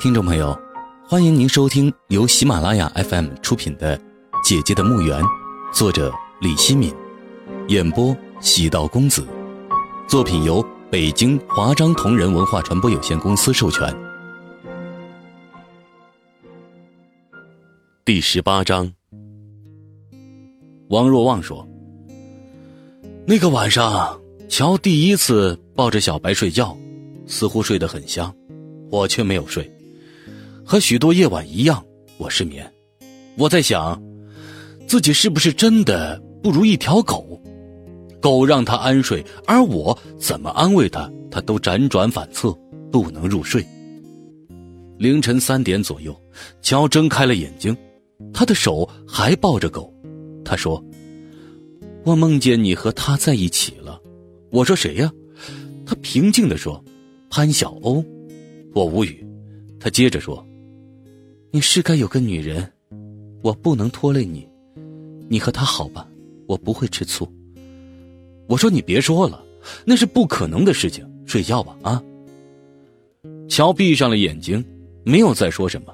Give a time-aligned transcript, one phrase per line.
[0.00, 0.58] 听众朋友，
[1.06, 3.98] 欢迎您收听由喜马拉雅 FM 出品的
[4.42, 5.22] 《姐姐的墓园》，
[5.74, 6.10] 作者
[6.40, 6.90] 李希敏，
[7.68, 9.26] 演播喜道公子。
[10.08, 13.94] 作品由北京华章同仁文化传播有限公司授权。
[18.02, 18.90] 第十八章，
[20.88, 21.68] 王若望说
[23.28, 26.74] ：“那个晚上，乔第一次抱着小白睡觉，
[27.26, 28.34] 似乎睡得很香，
[28.90, 29.70] 我却没有睡。”
[30.70, 31.84] 和许多夜晚一样，
[32.16, 32.72] 我失眠。
[33.36, 34.00] 我在想，
[34.86, 37.42] 自己是不是真的不如一条狗？
[38.22, 42.56] 狗让他安睡，而我怎么安慰他，他都辗转反侧，
[42.92, 43.66] 不能入睡。
[44.96, 46.16] 凌晨三点左右，
[46.62, 47.76] 乔睁开了眼睛，
[48.32, 49.92] 他的手还抱着狗。
[50.44, 50.80] 他说
[52.06, 54.00] ：“我梦见你和他在一起了。”
[54.52, 55.12] 我说：“谁呀？”
[55.84, 56.80] 他平静地说
[57.28, 58.04] ：“潘小欧。”
[58.72, 59.26] 我无语。
[59.80, 60.46] 他接着说。
[61.52, 62.70] 你是该有个女人，
[63.42, 64.48] 我不能拖累你，
[65.28, 66.06] 你和她好吧，
[66.46, 67.28] 我不会吃醋。
[68.46, 69.42] 我说你别说了，
[69.84, 72.00] 那是不可能的事情，睡觉吧啊。
[73.48, 74.64] 乔闭上了眼睛，
[75.04, 75.92] 没有再说什么。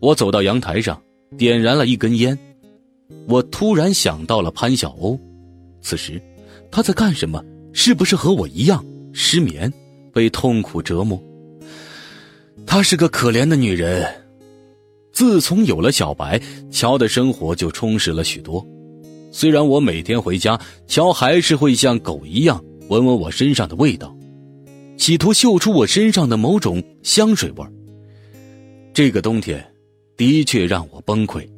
[0.00, 0.98] 我走到阳台上，
[1.36, 2.38] 点燃了一根烟。
[3.28, 5.20] 我突然想到了潘小欧，
[5.82, 6.18] 此时
[6.70, 7.44] 他在干什么？
[7.74, 9.70] 是不是和我一样失眠，
[10.10, 11.22] 被痛苦折磨？
[12.64, 14.10] 她是个可怜的女人。
[15.16, 16.38] 自从有了小白，
[16.70, 18.62] 乔的生活就充实了许多。
[19.32, 24.14] 虽然我每天回家，乔还是会像狗一样闻闻我身上的味道，
[24.98, 27.64] 企图嗅出我身上的某种香水味
[28.92, 29.66] 这个冬天，
[30.18, 31.48] 的确让我崩溃，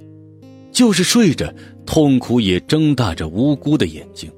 [0.71, 1.53] 就是睡着，
[1.85, 4.31] 痛苦也睁大着无辜的眼睛。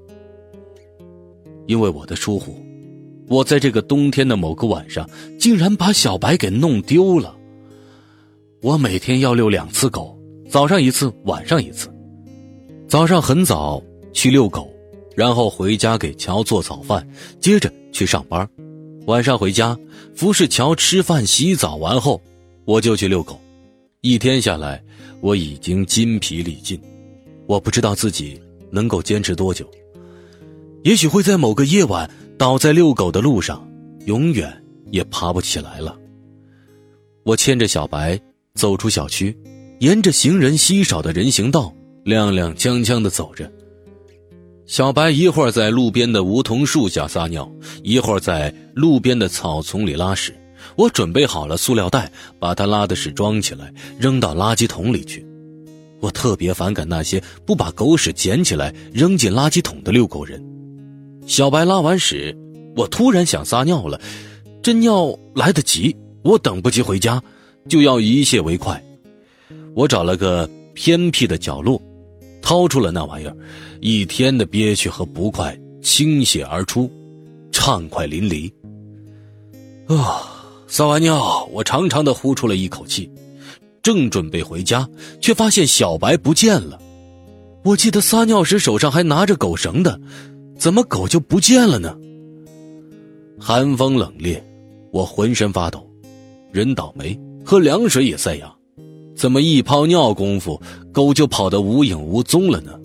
[1.67, 2.57] 因为我的疏忽，
[3.29, 5.07] 我在这个冬天的某个晚上，
[5.39, 7.37] 竟然把小白给弄丢了。
[8.63, 10.15] 我每天要遛两次狗，
[10.51, 11.89] 早上一次，晚上一次。
[12.87, 13.83] 早上很早
[14.13, 14.71] 去遛狗，
[15.17, 17.09] 然后回家给乔做早饭，
[17.41, 18.47] 接着去上班。
[19.07, 19.79] 晚上回家，
[20.15, 22.21] 服侍乔吃饭、洗澡完后，
[22.67, 23.41] 我就去遛狗。
[24.03, 24.83] 一天下来，
[25.23, 26.79] 我已经筋疲力尽，
[27.47, 28.39] 我不知道自己
[28.71, 29.67] 能够坚持多久。
[30.83, 33.67] 也许会在某个夜晚倒在遛狗的路上，
[34.05, 34.55] 永远
[34.91, 35.97] 也爬不起来了。
[37.23, 38.21] 我牵着小白。
[38.55, 39.37] 走出小区，
[39.79, 41.73] 沿着行人稀少的人行道，
[42.05, 43.51] 踉踉跄跄地走着。
[44.67, 47.51] 小白一会儿在路边的梧桐树下撒尿，
[47.83, 50.35] 一会儿在路边的草丛里拉屎。
[50.77, 55.25] 我准备好了塑料袋，把他拉的屎装起来，扔到垃圾桶里去。
[56.01, 60.43] 我特别反感那些不把狗屎捡起来扔进垃圾桶的遛狗人。
[61.27, 62.37] 小白拉完屎，
[62.77, 64.01] 我突然想撒尿了，
[64.63, 67.23] 真尿来得及，我等不及回家。
[67.69, 68.83] 就要一泻为快，
[69.75, 71.81] 我找了个偏僻的角落，
[72.41, 73.37] 掏出了那玩意儿，
[73.81, 76.91] 一天的憋屈和不快倾泻而出，
[77.53, 78.51] 畅快淋漓。
[79.87, 80.37] 啊！
[80.67, 83.11] 撒完尿，我长长的呼出了一口气，
[83.83, 84.89] 正准备回家，
[85.21, 86.81] 却发现小白不见了。
[87.65, 90.01] 我记得撒尿时手上还拿着狗绳的，
[90.57, 91.97] 怎么狗就不见了呢？
[93.39, 94.41] 寒风冷冽，
[94.93, 95.85] 我浑身发抖，
[96.53, 97.19] 人倒霉。
[97.51, 98.55] 喝凉水也塞牙，
[99.17, 100.63] 怎么一泡尿功夫，
[100.93, 102.79] 狗就跑得无影无踪了呢？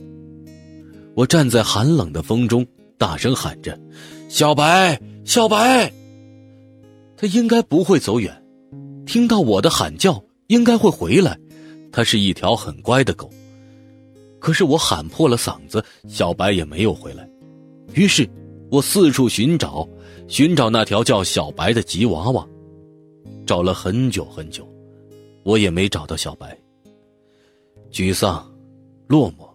[1.14, 2.66] 我站在寒冷的风中，
[2.98, 3.80] 大声喊着
[4.28, 5.94] ：“小白，小白！”
[7.16, 8.36] 它应该不会走远，
[9.06, 11.38] 听到我的喊叫，应该会回来。
[11.92, 13.30] 它是一条很乖的狗。
[14.40, 17.30] 可是我喊破了嗓子，小白也没有回来。
[17.94, 18.28] 于是，
[18.72, 19.88] 我四处寻找，
[20.28, 22.44] 寻找那条叫小白的吉娃娃。
[23.46, 24.68] 找了很久很久，
[25.44, 26.58] 我也没找到小白。
[27.92, 28.52] 沮丧、
[29.08, 29.48] 落寞、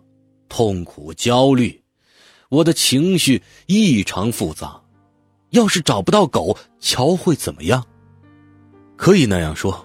[0.49, 1.83] 痛苦、焦虑，
[2.49, 4.81] 我的情绪异常复杂。
[5.51, 7.85] 要是找不到狗，乔会怎么样？
[8.97, 9.85] 可以那样说，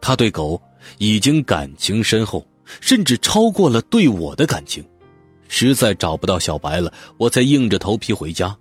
[0.00, 0.60] 他对狗
[0.98, 2.44] 已经感情深厚，
[2.80, 4.84] 甚至超过了对我的感情。
[5.46, 8.56] 实在找不到小白了，我才硬着头皮回家。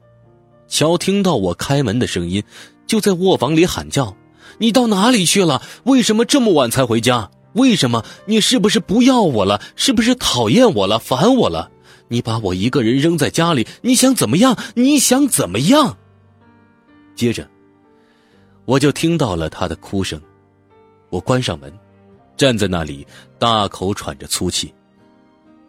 [0.68, 2.44] 乔听到我开门的声音，
[2.86, 4.16] 就在卧房里喊叫。
[4.60, 5.62] 你到哪里去了？
[5.84, 7.30] 为什么这么晚才回家？
[7.54, 8.04] 为什么？
[8.26, 9.62] 你是不是不要我了？
[9.76, 10.98] 是不是讨厌我了？
[10.98, 11.70] 烦我了？
[12.08, 14.58] 你把我一个人扔在家里，你想怎么样？
[14.76, 15.98] 你想怎么样？
[17.16, 17.48] 接着，
[18.66, 20.20] 我就听到了他的哭声。
[21.10, 21.72] 我关上门，
[22.36, 23.06] 站在那里，
[23.38, 24.74] 大口喘着粗气。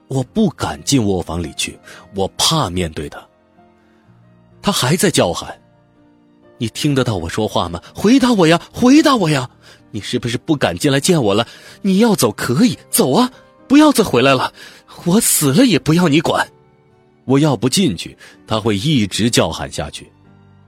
[0.08, 1.78] 我不敢进卧房里去，
[2.14, 3.26] 我怕面对他。
[4.62, 5.58] 他还在叫喊。
[6.58, 7.80] 你听得到我说话吗？
[7.94, 9.48] 回答我呀，回答我呀！
[9.90, 11.46] 你是不是不敢进来见我了？
[11.82, 13.30] 你要走可以走啊，
[13.68, 14.52] 不要再回来了。
[15.04, 16.46] 我死了也不要你管。
[17.24, 18.16] 我要不进去，
[18.46, 20.10] 他会一直叫喊下去，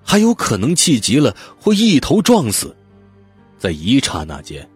[0.02, 2.74] 还有可能气急了会一头撞死。
[3.58, 4.68] 在一刹那间，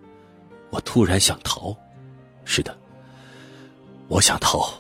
[0.71, 1.77] 我突然想逃。
[2.45, 2.77] 是的，
[4.09, 4.73] 我想逃，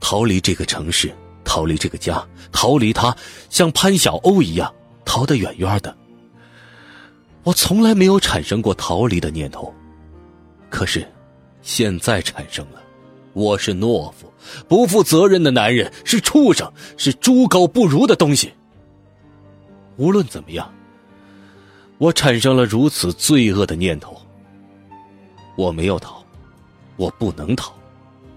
[0.00, 1.14] 逃离这个城市，
[1.44, 3.16] 逃离这个家，逃离他，
[3.48, 4.72] 像潘小欧一样
[5.10, 5.92] 逃得远远的。
[7.42, 9.74] 我从来没有产生过逃离的念头，
[10.68, 11.04] 可是，
[11.62, 12.80] 现在产生了。
[13.32, 14.32] 我是懦夫，
[14.68, 18.52] 不负责任的男人，是畜生，是猪狗不如的东西。
[19.96, 20.72] 无论怎么样，
[21.98, 24.16] 我产生了如此罪恶的念头。
[25.56, 26.24] 我没有逃，
[26.94, 27.72] 我不能逃，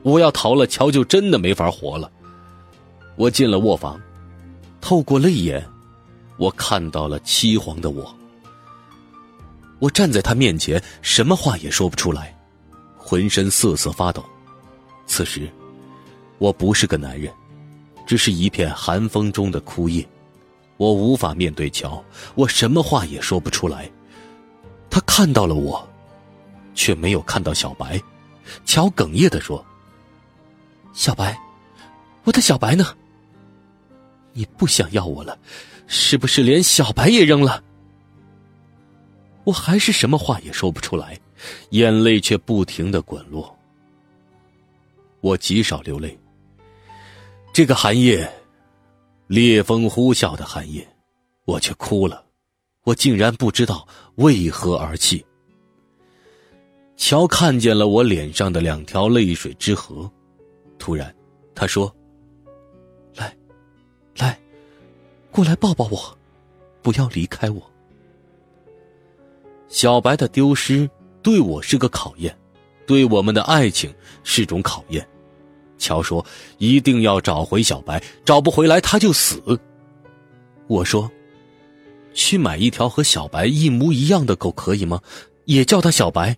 [0.02, 2.12] 我要逃了，乔就真的没法活了。
[3.16, 4.02] 我进了卧房，
[4.82, 5.64] 透过泪眼，
[6.38, 8.16] 我看到了凄惶的我。
[9.80, 12.36] 我站在他面前，什么话也说不出来，
[12.98, 14.24] 浑身瑟瑟发抖。
[15.06, 15.50] 此时，
[16.38, 17.32] 我不是个男人，
[18.06, 20.08] 只是一片寒风中的枯叶。
[20.78, 22.04] 我无法面对乔，
[22.36, 23.90] 我什么话也说不出来。
[24.90, 25.88] 他看到了我，
[26.74, 28.02] 却没有看到小白。
[28.66, 29.64] 乔哽咽的说
[30.94, 31.38] ：“小白，
[32.24, 32.86] 我的小白呢？
[34.34, 35.38] 你不想要我了，
[35.88, 37.64] 是不是连小白也扔了？”
[39.46, 41.20] 我还是什么话也说不出来，
[41.72, 43.54] 眼泪却不停的滚落。
[45.20, 46.18] 我极少流泪。
[47.54, 48.28] 这个寒夜，
[49.28, 50.88] 烈风呼啸的寒夜，
[51.46, 52.26] 我却哭了。
[52.84, 55.24] 我竟然不知道为何而泣。
[56.98, 60.10] 乔看见了我脸上的两条泪水之河，
[60.78, 61.14] 突然，
[61.56, 61.94] 他说
[65.34, 66.18] ：“过来抱抱我，
[66.84, 67.62] 不要离开我。”
[69.68, 70.88] 小白的丢失
[71.24, 72.38] 对我是个考验，
[72.86, 73.92] 对我们的爱情
[74.24, 75.06] 是种考验。
[75.80, 76.24] 乔说
[76.60, 79.42] ：“一定要找回小白，找不回来他就死。”
[80.68, 81.10] 我说
[82.14, 85.02] ：“去买一条和小白一模一样的狗可以吗？
[85.46, 86.38] 也叫它小白。”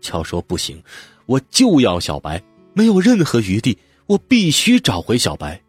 [0.00, 0.82] 乔说：“不行，
[1.26, 5.60] 我就要小白，没有任何余地，我必须找回小白。”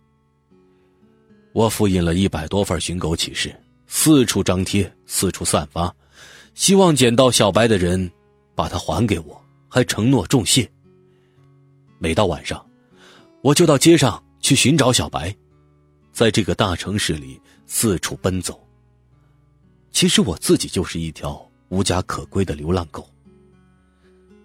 [1.58, 3.52] 我复印了一百多份寻狗启事，
[3.88, 5.92] 四处张贴，四处散发。
[6.54, 8.12] 希望捡到小白的人，
[8.54, 10.72] 把它还给我，还承诺重谢。
[11.98, 12.64] 每到晚上，
[13.42, 15.36] 我就到街上去寻找小白，
[16.12, 18.64] 在这个大城市里四处奔走。
[19.90, 23.10] 其实我自己就是一条无家可归的流浪狗。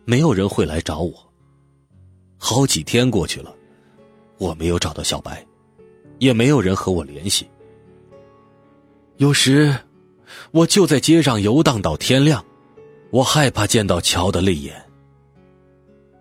[0.06, 1.30] 没有人会来找我。
[2.38, 3.54] 好几天过去了，
[4.38, 5.46] 我没有找到小白，
[6.22, 7.46] 也没有人和我联系。
[9.16, 9.74] 有时。
[10.50, 12.42] 我就在街上游荡到天亮，
[13.10, 14.74] 我害怕见到乔的泪眼。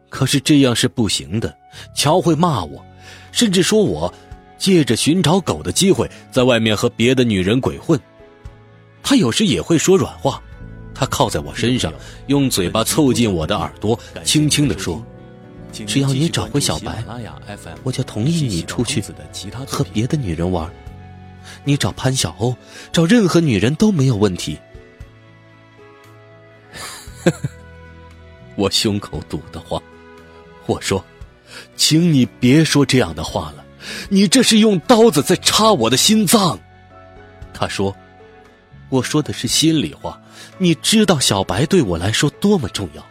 [0.10, 1.54] 可是这样是不行的，
[1.96, 2.84] 乔会骂我，
[3.32, 4.14] 甚至说我
[4.58, 7.98] 借着寻找狗的机会在外面和别的女人鬼混。
[9.02, 10.42] 他有时也会说软话，
[10.94, 11.94] 他靠在我身上，
[12.28, 15.02] 用嘴巴凑近我的耳朵，轻轻地说
[15.72, 17.04] ：“只要你找回小白，
[17.84, 19.02] 我就同意你出去
[19.68, 20.70] 和别的女人玩。”
[21.64, 22.56] 你找潘晓欧，
[22.92, 24.58] 找任何女人都没有问题。
[28.56, 29.82] 我胸口堵得慌，
[30.66, 31.04] 我说
[31.76, 33.66] ：“请你别说这样的话了，
[34.10, 36.60] 你这是用刀子在插我的心脏。”
[37.54, 37.96] 他说
[38.90, 40.20] ：“我说的是心里话，
[40.58, 43.06] 你知道小白对我来说多么重要。”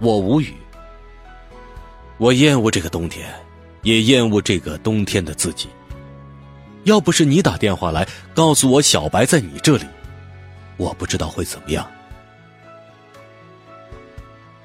[0.00, 0.54] 我无语。
[2.18, 3.32] 我厌恶这个冬天，
[3.82, 5.68] 也厌恶这个冬天的自己。
[6.84, 9.84] 要不是你打电话来告诉我小白在你这里，
[10.76, 11.88] 我不知道会怎么样。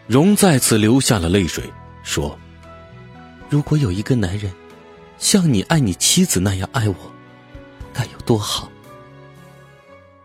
[0.08, 1.64] 荣再次流下了泪水，
[2.04, 2.38] 说
[3.50, 4.52] ：“如果有一个男人
[5.18, 6.96] 像你爱你妻子那样爱我，
[7.94, 8.70] 该有多好。”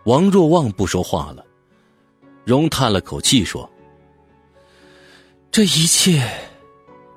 [0.05, 1.45] 王若望不说话了，
[2.43, 3.69] 荣叹了口气说
[5.51, 6.27] ：“这一切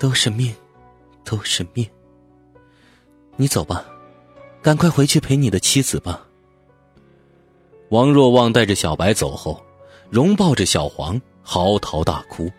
[0.03, 0.53] 都是命，
[1.25, 1.89] 都是命。
[3.37, 3.85] 你走吧。”
[4.61, 6.27] 赶快回去陪你的妻子吧。
[7.91, 9.65] 王若望带着小白走后，
[10.11, 12.51] 荣抱着小黄嚎啕大哭，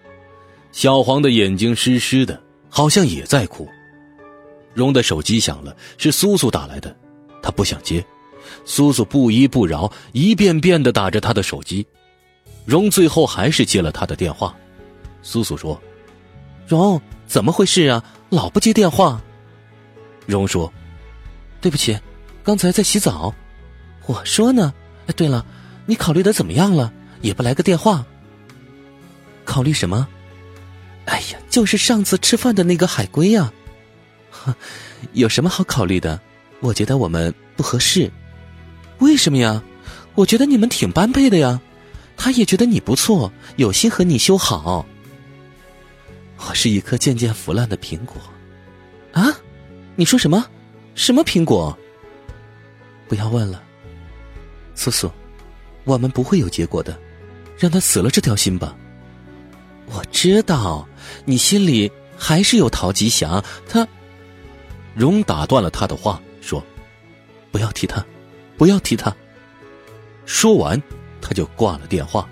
[0.72, 3.68] 小黄的眼睛湿湿的，好像也在哭。
[4.74, 6.96] 荣的手机响了，是苏苏打来的，
[7.42, 8.06] 他不想接。
[8.66, 11.86] 苏苏不依不饶，一遍遍的打着他的手机，
[12.66, 14.56] 荣最后还是接了他的电话。
[15.22, 15.82] 苏苏说
[16.68, 18.04] ：“荣，怎么回事啊？
[18.30, 19.22] 老不接电话。”
[20.26, 20.72] 荣说。
[21.62, 21.98] 对不起，
[22.44, 23.34] 刚才在洗澡。
[24.06, 24.74] 我说呢。
[25.08, 25.46] 哎，对了，
[25.86, 26.92] 你考虑的怎么样了？
[27.22, 28.06] 也不来个电话？
[29.46, 30.08] 考虑什么？
[31.06, 33.52] 哎呀，就是上次吃饭的那个海龟呀。
[34.30, 34.54] 哼
[35.14, 36.20] 有什么好考虑的？
[36.60, 38.12] 我觉得我们不合适。
[39.00, 39.62] 为什么呀？
[40.16, 41.60] 我觉得你们挺般配的呀。
[42.16, 44.86] 他也觉得你不错，有心和你修好。
[46.48, 48.18] 我是一颗渐渐腐烂的苹果。
[49.12, 49.32] 啊？
[49.96, 50.46] 你说什么？
[50.96, 51.78] 什么苹果？
[53.08, 53.64] 不要问了，
[54.76, 55.12] 苏苏，
[55.84, 57.00] 我们不会有结果的，
[57.58, 58.76] 让他死了这条心吧。
[59.88, 60.88] 我知道
[61.26, 63.88] 你心里还是有陶吉祥，他。
[64.96, 66.64] 荣打断了他的话，说
[67.52, 68.06] ：“不要提他，
[68.58, 69.16] 不要提他。”
[70.26, 70.82] 说完，
[71.20, 72.30] 他就挂了电话。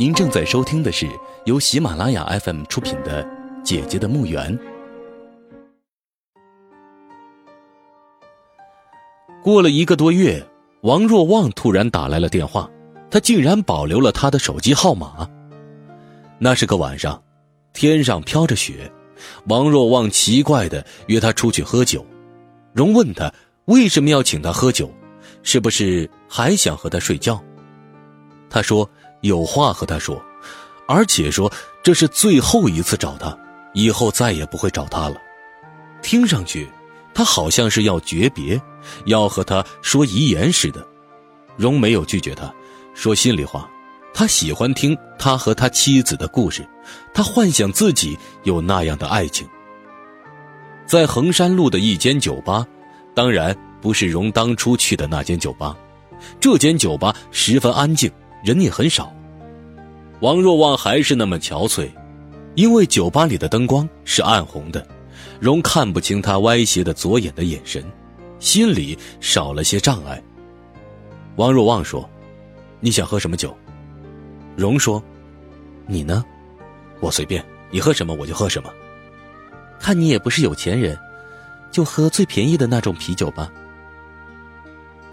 [0.00, 1.06] 您正在收听的是
[1.44, 3.22] 由喜马拉雅 FM 出品的
[3.62, 4.58] 《姐姐的墓园》。
[9.42, 10.42] 过了一个多月，
[10.80, 12.66] 王若望突然打来了电话，
[13.10, 15.28] 他竟然保留了他的手机号码。
[16.38, 17.22] 那是个晚上，
[17.74, 18.90] 天上飘着雪，
[19.48, 22.02] 王若望奇怪的约他出去喝酒。
[22.72, 23.30] 荣问他
[23.66, 24.90] 为什么要请他喝酒，
[25.42, 27.38] 是不是还想和他睡觉？
[28.48, 28.88] 他说
[29.20, 30.22] 有话和他说，
[30.86, 33.36] 而且说这是最后一次找他，
[33.74, 35.16] 以后再也不会找他了。
[36.02, 36.68] 听上去。
[37.12, 38.58] 他好像是要诀别，
[39.06, 40.86] 要和他说遗言似的。
[41.56, 42.50] 荣没有拒绝他，
[42.94, 43.68] 说心里话，
[44.14, 46.66] 他喜欢听他和他妻子的故事，
[47.12, 49.46] 他幻想自己有那样的爱情。
[50.86, 52.64] 在衡山路的一间酒吧，
[53.12, 55.76] 当然不是荣当初去的那间酒吧，
[56.38, 58.10] 这间酒吧十分安静，
[58.42, 59.12] 人也很少。
[60.20, 61.90] 王若望还是那么憔悴，
[62.54, 64.86] 因为酒吧里的灯光是暗红的。
[65.38, 67.82] 荣看不清他歪斜的左眼的眼神，
[68.38, 70.22] 心里少了些障碍。
[71.36, 72.08] 王若望说
[72.80, 73.56] ：“你想喝什么酒？”
[74.56, 75.02] 荣说
[75.88, 76.22] ：“你呢？
[77.00, 78.70] 我随便，你喝什么我就喝什么。
[79.78, 80.98] 看你也不是有钱人，
[81.70, 83.50] 就喝最便宜的那种啤酒吧。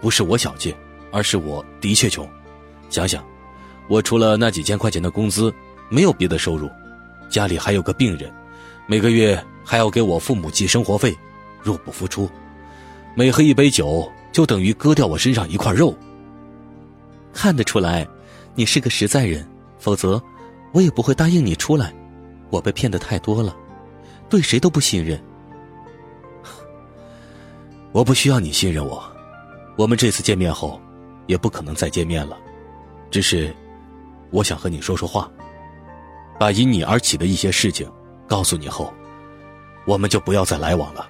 [0.02, 0.74] 不是我小气，
[1.10, 2.28] 而是我的确穷。
[2.90, 3.24] 想想，
[3.88, 5.52] 我除了那几千块钱的工资，
[5.88, 6.70] 没有别的收入，
[7.28, 8.32] 家里还有个病人，
[8.86, 11.14] 每个月。”还要给我父母寄生活费，
[11.62, 12.26] 入不敷出。
[13.14, 15.94] 每喝一杯酒，就等于割掉我身上一块肉。
[17.34, 18.08] 看得出来，
[18.54, 19.46] 你是个实在人，
[19.78, 20.18] 否则
[20.72, 21.92] 我也不会答应你出来。
[22.48, 23.54] 我被骗的太多了，
[24.30, 25.22] 对谁都不信任。
[27.92, 29.02] 我不需要你信任我，
[29.76, 30.80] 我们这次见面后，
[31.26, 32.38] 也不可能再见面了。
[33.10, 33.54] 只是，
[34.30, 35.30] 我想和你说说话，
[36.38, 37.90] 把因你而起的一些事情
[38.26, 38.92] 告诉你后。
[39.86, 41.08] 我们就不要再来往了。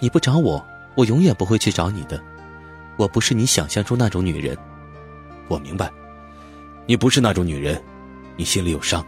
[0.00, 2.18] 你不找我，我永远不会去找你的。
[2.96, 4.56] 我不是你想象中那种女人。
[5.48, 5.92] 我明白，
[6.86, 7.82] 你不是那种女人，
[8.36, 9.04] 你心里有伤。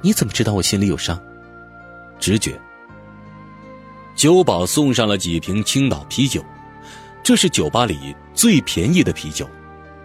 [0.00, 1.16] 你怎么知道我心里有伤？
[2.18, 2.60] 直觉。
[4.16, 6.44] 酒保送上了几瓶青岛啤酒，
[7.22, 9.48] 这是酒吧里最便宜的啤酒，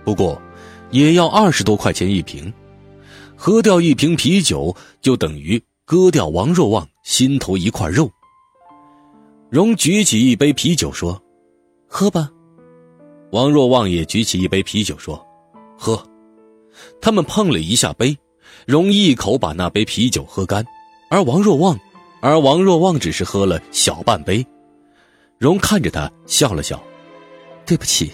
[0.05, 0.41] 不过
[0.91, 2.53] 也要二十多块钱一瓶。
[3.35, 5.61] 喝掉一瓶啤酒，就等于。
[5.87, 8.09] 割掉王若望心头一块肉。
[9.51, 11.21] 荣举起一杯啤酒说
[11.87, 12.27] ：“喝吧。”
[13.31, 15.23] 王若望也举起一杯啤酒说
[15.77, 16.03] ：“喝。”
[16.99, 18.17] 他们碰了一下杯，
[18.65, 20.65] 荣一口把那杯啤酒喝干，
[21.11, 21.79] 而王若望，
[22.19, 24.43] 而王若望只是喝了小半杯。
[25.37, 26.83] 荣看着他笑了笑
[27.63, 28.11] ：“对不起。”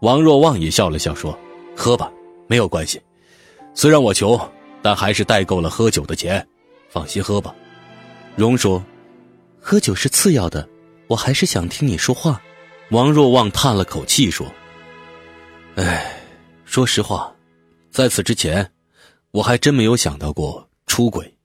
[0.00, 1.36] 王若望也笑了笑说
[1.76, 2.10] ：“喝吧，
[2.46, 3.00] 没有关系。
[3.74, 4.38] 虽然我穷，
[4.82, 6.46] 但还是带够了喝酒的钱。”
[6.88, 7.54] 放心喝吧，
[8.34, 8.82] 荣说
[9.60, 10.66] ：“喝酒是次要的，
[11.06, 12.40] 我还是想听你说话。”
[12.90, 14.46] 王若望叹了口气说
[15.76, 16.18] ：“哎，
[16.64, 17.30] 说实话，
[17.90, 18.72] 在此之前，
[19.32, 21.36] 我还真没有想到过出轨，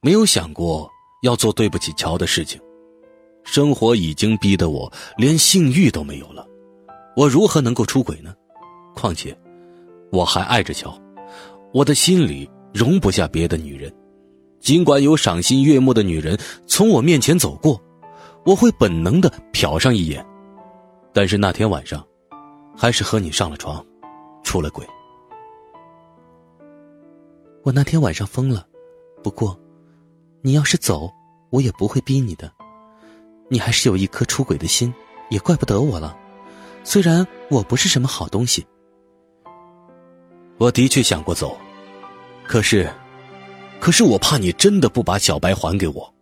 [0.00, 0.90] 没有想过
[1.22, 2.58] 要做对不起乔的事情。
[3.44, 6.46] 生活已经逼得我连性欲都没有了，
[7.16, 8.34] 我如何能够出轨呢？
[8.94, 9.36] 况且，
[10.10, 10.98] 我还爱着乔，
[11.72, 13.92] 我的心里容不下别的女人。”
[14.60, 17.80] 尽管有赏心悦目的女人从我面前走过，
[18.44, 20.24] 我会本能的瞟上一眼，
[21.14, 22.06] 但是那天晚上，
[22.76, 23.82] 还是和你上了床，
[24.42, 24.86] 出了轨。
[27.64, 28.66] 我那天晚上疯了，
[29.22, 29.58] 不过，
[30.42, 31.10] 你要是走，
[31.48, 32.52] 我也不会逼你的。
[33.48, 34.92] 你还是有一颗出轨的心，
[35.30, 36.14] 也怪不得我了。
[36.82, 38.66] 虽然我不是什么好东西，
[40.58, 41.56] 我的确想过走，
[42.46, 42.90] 可是。
[43.78, 46.14] 可是我怕你真的不把小白还给我。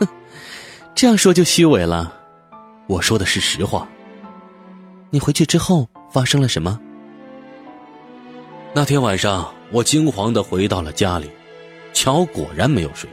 [0.00, 0.08] 哼，
[0.92, 2.12] 这样说就虚伪了。
[2.88, 3.88] 我说的是实话。
[5.10, 6.80] 你回去之后发生了什么？
[8.74, 11.30] 那天晚上，我惊慌的回到了家里，
[11.92, 13.08] 乔果然没有睡，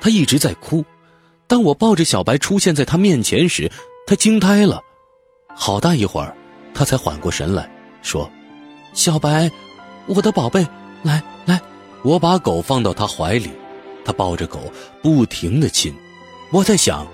[0.00, 0.82] 他一直在哭。
[1.46, 3.70] 当我抱着小白出现在他面前时，
[4.06, 4.82] 他惊呆了，
[5.62, 6.34] 好大一会儿，
[6.72, 8.30] 他才缓过神来，说
[8.94, 9.50] ：“小白，
[10.06, 10.66] 我的宝贝，
[11.02, 11.60] 来来。”
[12.02, 13.50] 我把狗放到他怀里，
[14.02, 14.58] 他抱着狗
[15.02, 15.94] 不停的亲。
[16.50, 17.06] 我在想，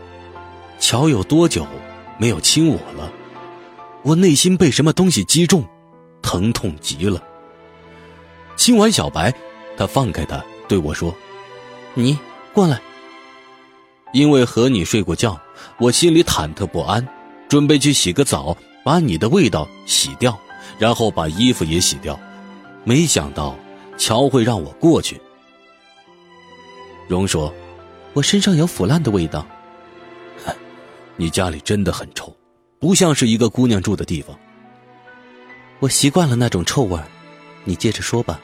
[0.78, 1.66] 乔有多久
[2.18, 3.10] 没有亲我了？
[4.04, 5.64] 我内心被什么东西击中，
[6.22, 7.20] 疼痛极了。
[8.54, 9.34] 亲完小白，
[9.76, 11.12] 他放开他，对我说
[11.94, 12.16] ：“你
[12.54, 12.80] 过来。”
[14.14, 15.36] 因为和你睡过觉，
[15.78, 17.04] 我心里忐忑不安，
[17.48, 20.38] 准备去洗个澡，把你的味道洗掉，
[20.78, 22.18] 然后把衣服也洗掉。
[22.84, 23.56] 没想到
[23.96, 25.20] 乔会让我过去。
[27.08, 27.52] 荣说
[28.14, 29.46] ：“我身上有腐烂的味道。
[31.16, 32.34] 你家里真的很臭，
[32.78, 34.36] 不像是一个姑娘住的地方。
[35.78, 36.98] 我习惯了那种臭味
[37.64, 38.40] 你接着说吧。”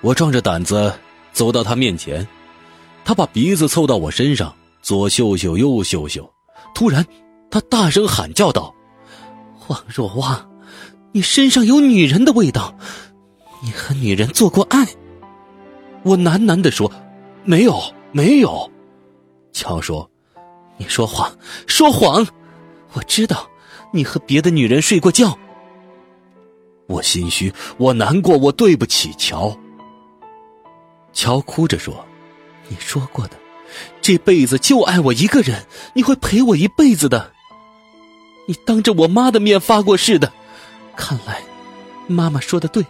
[0.00, 0.92] 我壮着胆子
[1.32, 2.26] 走到他面前。
[3.04, 6.30] 他把鼻子凑到我身上，左嗅嗅，右嗅嗅。
[6.74, 7.04] 突然，
[7.50, 8.74] 他大声喊叫道
[9.68, 10.50] ：“王若望，
[11.12, 12.74] 你身上有女人的味道，
[13.62, 14.86] 你和女人做过爱。”
[16.04, 16.90] 我喃喃地说
[17.44, 17.80] ：“没有，
[18.12, 18.70] 没有。”
[19.52, 20.08] 乔说
[20.76, 21.30] ：“你说谎，
[21.66, 22.26] 说谎！
[22.92, 23.48] 我知道，
[23.92, 25.36] 你和别的女人睡过觉。”
[26.86, 29.56] 我心虚，我难过，我对不起乔。
[31.12, 32.04] 乔哭着说。
[32.70, 33.36] 你说过的，
[34.02, 37.32] 这辈子就爱我一个人，你会陪我一辈子的。
[38.48, 40.32] 你当着我妈的面发过誓的，
[40.96, 41.42] 看来
[42.06, 42.82] 妈妈说的对，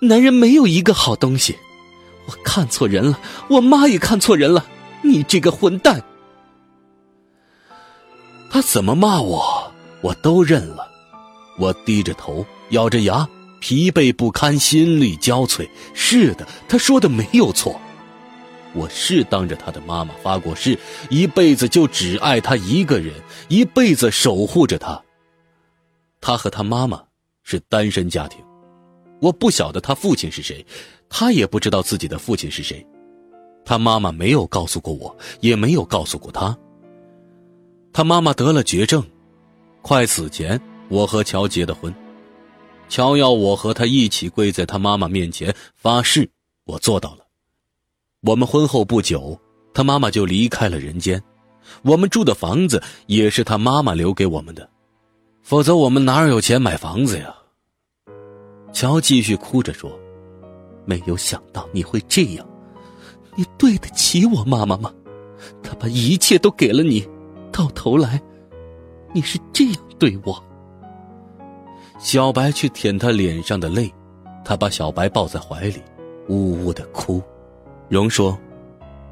[0.00, 1.54] 男人没有一个好东西。
[2.24, 4.64] 我看错人了，我妈也看错人了。
[5.02, 6.02] 你这个混蛋！
[8.48, 10.90] 他怎么骂我，我都认了。
[11.58, 13.28] 我低着头，咬着牙，
[13.60, 15.68] 疲惫不堪，心力交瘁。
[15.92, 17.78] 是的，他说的没有错。
[18.76, 23.14] 我是当着他的妈妈发过誓，一辈子就只爱他一个人，
[23.48, 25.02] 一辈子守护着他。
[26.20, 27.02] 他和他妈妈
[27.42, 28.38] 是单身家庭，
[29.20, 30.64] 我不晓得他父亲是谁，
[31.08, 32.86] 他也不知道自己的父亲是谁。
[33.64, 36.56] 他妈妈没有告诉过我，也没有告诉过他。
[37.92, 39.02] 他妈妈得了绝症，
[39.80, 41.92] 快死前，我和乔结的婚。
[42.88, 46.30] 乔要我和他一起跪在他妈妈面前发誓，
[46.64, 47.25] 我做到了。
[48.26, 49.38] 我们婚后不久，
[49.72, 51.22] 他妈妈就离开了人间。
[51.82, 54.68] 我们住的房子也是他妈妈留给我们的，
[55.42, 57.32] 否则我们哪有钱买房子呀？
[58.72, 59.96] 乔继续哭着说
[60.84, 62.44] ：“没有想到你会这样，
[63.36, 64.92] 你对得起我妈妈吗？
[65.62, 67.08] 她把一切都给了你，
[67.52, 68.20] 到头来，
[69.12, 70.42] 你是这样对我。”
[72.00, 73.88] 小白去舔他脸上的泪，
[74.44, 75.80] 他把小白抱在怀里，
[76.28, 77.22] 呜呜的哭。
[77.88, 78.36] 荣说：“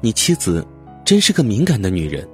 [0.01, 0.65] 你妻子
[1.05, 2.27] 真是个敏感的女人。”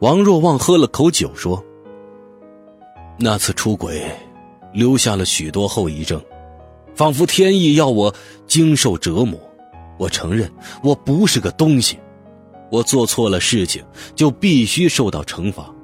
[0.00, 1.64] 王若望喝了口酒说
[3.18, 4.04] ：“那次出轨，
[4.72, 6.22] 留下了许多后遗症，
[6.94, 8.14] 仿佛天意要我
[8.46, 9.40] 经受折磨。
[9.96, 10.48] 我承认
[10.82, 11.98] 我不是个东西，
[12.70, 13.82] 我做错了事情
[14.14, 15.74] 就必须受到惩罚，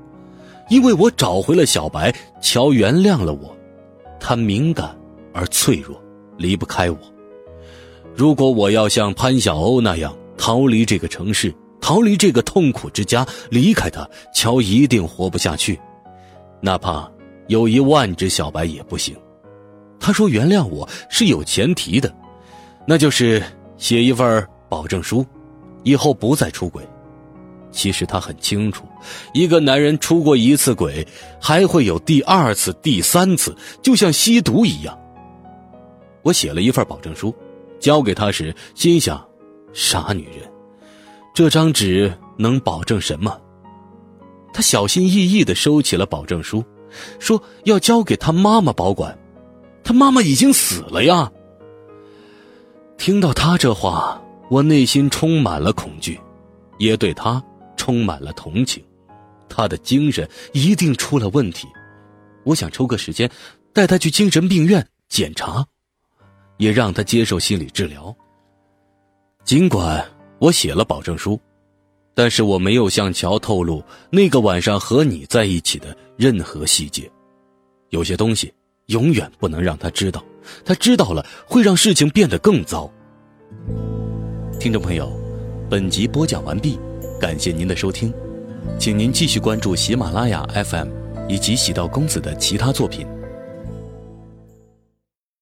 [0.69, 3.57] 因为我找回了小白，乔原谅了我，
[4.21, 4.95] 他敏感
[5.33, 5.99] 而脆弱，
[6.37, 6.99] 离不开我。”
[8.17, 15.79] 如果我要像潘晓欧那样逃离这个城市，逃离这个痛苦之家，离开他，乔一定活不下去。
[16.61, 17.11] 哪怕
[17.49, 19.17] 有一万只小白也不行。
[19.99, 22.15] 他说原谅我是有前提的，
[22.87, 23.43] 那就是
[23.79, 25.27] 写一份保证书，
[25.83, 26.87] 以后不再出轨。
[27.73, 28.85] 其实他很清楚，
[29.33, 31.05] 一个男人出过一次轨，
[31.41, 34.97] 还会有第二次、第三次，就像吸毒一样。
[36.23, 37.35] 我写了一份保证书。
[37.85, 39.23] 交给他时，心想：
[39.75, 40.51] 傻女人，
[41.35, 43.39] 这张纸能保证什么？
[44.55, 46.65] 他小心翼翼的收起了保证书，
[47.19, 49.15] 说要交给他妈妈保管。
[49.83, 51.31] 他妈妈已经死了呀。
[52.97, 54.19] 听到他这话，
[54.49, 56.19] 我内心充满了恐惧，
[56.79, 57.45] 也对他
[57.77, 58.83] 充满了同情。
[59.47, 61.69] 他的精神一定出了问题。
[62.45, 63.31] 我想抽个时间，
[63.75, 65.67] 带他去精神病院检查。
[66.57, 68.15] 也让他接受心理治疗。
[69.45, 70.05] 尽管
[70.39, 71.39] 我写了保证书，
[72.15, 77.11] 但是我没有向乔透露那个晚上和你在一起的任何细节。
[77.91, 78.53] 有些东西
[78.87, 80.25] 永远不能让他知道，
[80.65, 82.91] 他知道了会让事情变得更糟。
[84.59, 85.13] 听众朋友，
[85.69, 86.79] 本集播讲完毕，
[87.21, 88.13] 感谢您的收听，
[88.79, 91.05] 请您继续关注喜马拉雅 FM。
[91.27, 93.07] 以及喜道公子的其他作品。